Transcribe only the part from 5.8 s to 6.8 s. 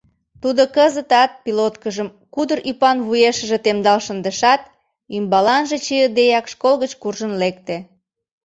чийыдеак, школ